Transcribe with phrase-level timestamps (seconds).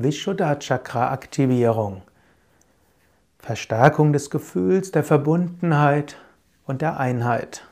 [0.00, 2.02] Vishuddha Chakra Aktivierung.
[3.40, 6.16] Verstärkung des Gefühls der Verbundenheit
[6.66, 7.64] und der Einheit.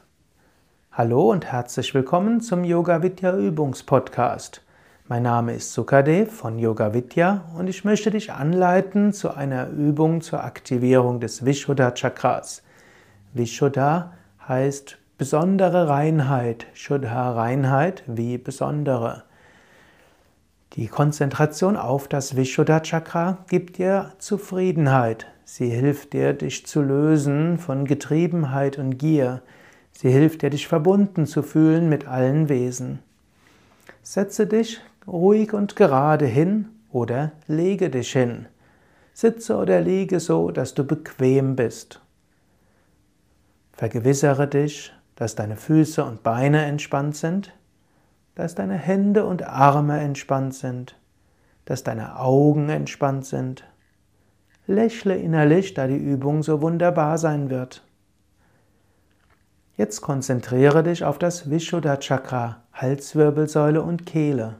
[0.90, 4.60] Hallo und herzlich willkommen zum Yoga Vidya Übungspodcast.
[5.06, 10.20] Mein Name ist Sukadev von Yoga Vidya und ich möchte dich anleiten zu einer Übung
[10.20, 12.62] zur Aktivierung des Vishuddha Chakras.
[13.34, 14.14] Vishuddha
[14.48, 19.24] heißt besondere Reinheit, Shuddha Reinheit wie besondere.
[20.74, 25.26] Die Konzentration auf das Vishuddha Chakra gibt dir Zufriedenheit.
[25.44, 29.40] Sie hilft dir, dich zu lösen von Getriebenheit und Gier.
[29.92, 32.98] Sie hilft dir, dich verbunden zu fühlen mit allen Wesen.
[34.02, 38.46] Setze dich ruhig und gerade hin oder lege dich hin.
[39.14, 42.02] Sitze oder liege so, dass du bequem bist.
[43.72, 47.52] Vergewissere dich, dass deine Füße und Beine entspannt sind
[48.36, 50.94] dass deine Hände und Arme entspannt sind,
[51.64, 53.64] dass deine Augen entspannt sind.
[54.66, 57.82] Lächle innerlich, da die Übung so wunderbar sein wird.
[59.76, 64.56] Jetzt konzentriere dich auf das Vishuddha Chakra, Halswirbelsäule und Kehle.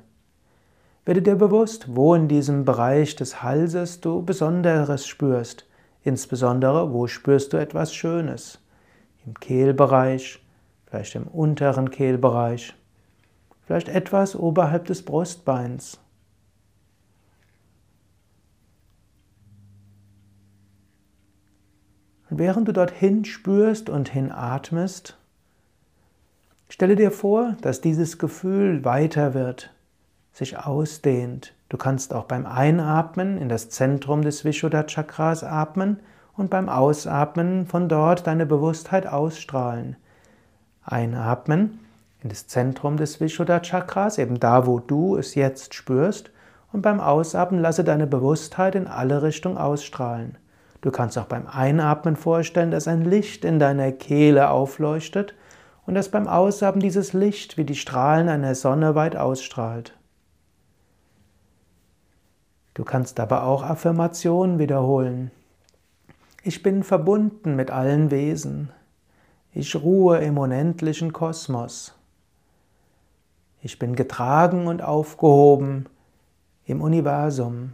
[1.04, 5.66] Werde dir bewusst, wo in diesem Bereich des Halses du Besonderes spürst,
[6.02, 8.58] insbesondere wo spürst du etwas Schönes.
[9.24, 10.40] Im Kehlbereich,
[10.86, 12.74] vielleicht im unteren Kehlbereich
[13.66, 15.98] vielleicht etwas oberhalb des Brustbeins.
[22.30, 25.16] Und während du dorthin spürst und hinatmest,
[26.68, 29.72] stelle dir vor, dass dieses Gefühl weiter wird,
[30.32, 31.54] sich ausdehnt.
[31.68, 36.00] Du kannst auch beim Einatmen in das Zentrum des Vishuddha Chakras atmen
[36.36, 39.96] und beim Ausatmen von dort deine Bewusstheit ausstrahlen.
[40.86, 41.80] Einatmen
[42.22, 46.30] in das Zentrum des Vishuddha Chakras, eben da, wo du es jetzt spürst.
[46.72, 50.38] Und beim Ausatmen lasse deine Bewusstheit in alle Richtungen ausstrahlen.
[50.80, 55.34] Du kannst auch beim Einatmen vorstellen, dass ein Licht in deiner Kehle aufleuchtet
[55.86, 59.94] und dass beim Ausatmen dieses Licht wie die Strahlen einer Sonne weit ausstrahlt.
[62.74, 65.30] Du kannst aber auch Affirmationen wiederholen.
[66.42, 68.70] Ich bin verbunden mit allen Wesen.
[69.58, 71.94] Ich ruhe im unendlichen Kosmos.
[73.62, 75.86] Ich bin getragen und aufgehoben
[76.66, 77.72] im Universum.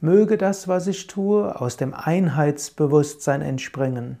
[0.00, 4.20] Möge das, was ich tue, aus dem Einheitsbewusstsein entspringen.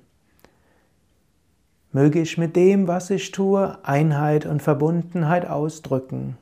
[1.92, 6.36] Möge ich mit dem, was ich tue, Einheit und Verbundenheit ausdrücken.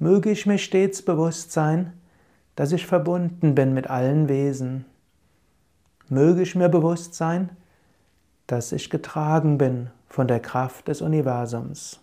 [0.00, 1.92] Möge ich mir stets bewusst sein,
[2.56, 4.84] dass ich verbunden bin mit allen Wesen.
[6.08, 7.50] Möge ich mir bewusst sein,
[8.46, 12.00] dass ich getragen bin von der Kraft des Universums.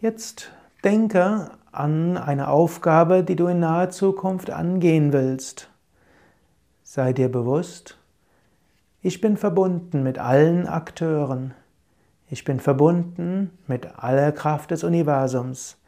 [0.00, 0.50] Jetzt
[0.82, 5.68] denke an eine Aufgabe, die du in naher Zukunft angehen willst.
[6.82, 7.98] Sei dir bewusst,
[9.02, 11.54] ich bin verbunden mit allen Akteuren.
[12.28, 15.79] Ich bin verbunden mit aller Kraft des Universums.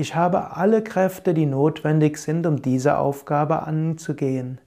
[0.00, 4.58] Ich habe alle Kräfte, die notwendig sind, um diese Aufgabe anzugehen.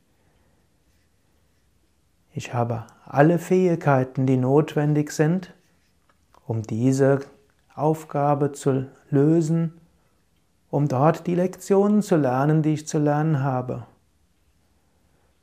[2.35, 5.55] Ich habe alle Fähigkeiten, die notwendig sind,
[6.45, 7.21] um diese
[7.73, 9.73] Aufgabe zu lösen,
[10.69, 13.87] um dort die Lektionen zu lernen, die ich zu lernen habe.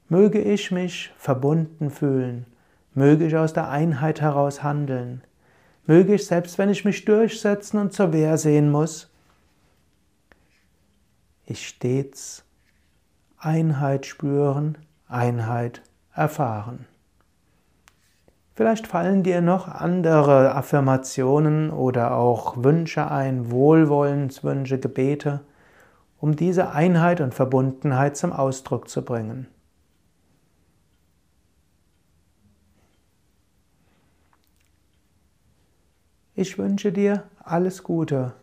[0.09, 2.47] Möge ich mich verbunden fühlen,
[2.95, 5.25] möge ich aus der Einheit heraus handeln,
[5.85, 9.10] möge ich, selbst wenn ich mich durchsetzen und zur Wehr sehen muss,
[11.51, 12.45] ich stets
[13.37, 14.79] Einheit spüren,
[15.09, 15.83] Einheit
[16.15, 16.87] erfahren.
[18.55, 25.41] Vielleicht fallen dir noch andere Affirmationen oder auch Wünsche ein, Wohlwollenswünsche, Gebete,
[26.19, 29.49] um diese Einheit und Verbundenheit zum Ausdruck zu bringen.
[36.35, 38.35] Ich wünsche dir alles Gute.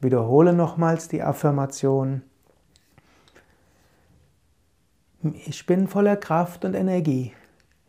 [0.00, 2.22] Wiederhole nochmals die Affirmation.
[5.32, 7.32] Ich bin voller Kraft und Energie.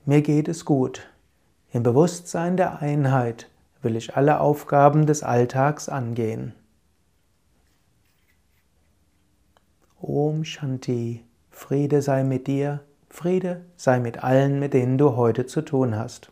[0.05, 1.09] Mir geht es gut.
[1.73, 3.49] Im Bewusstsein der Einheit
[3.81, 6.53] will ich alle Aufgaben des Alltags angehen.
[9.99, 12.79] Om Shanti, Friede sei mit dir,
[13.09, 16.31] Friede sei mit allen, mit denen du heute zu tun hast.